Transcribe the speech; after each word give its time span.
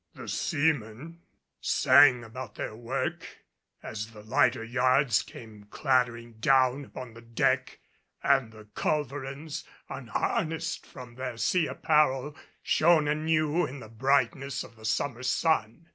The 0.15 0.27
seaman 0.27 1.21
sang 1.59 2.23
about 2.23 2.55
their 2.55 2.75
work 2.75 3.43
as 3.83 4.09
the 4.13 4.23
lighter 4.23 4.63
yards 4.63 5.21
came 5.21 5.65
clattering 5.65 6.39
down 6.39 6.85
upon 6.85 7.13
the 7.13 7.21
deck, 7.21 7.79
and 8.23 8.51
the 8.51 8.65
culverins, 8.73 9.63
unharnessed 9.89 10.87
from 10.87 11.13
their 11.13 11.37
sea 11.37 11.67
apparel, 11.67 12.35
shone 12.63 13.07
anew 13.07 13.63
in 13.67 13.79
the 13.79 13.89
brightness 13.89 14.63
of 14.63 14.75
the 14.75 14.85
summer 14.85 15.21
sun. 15.21 15.85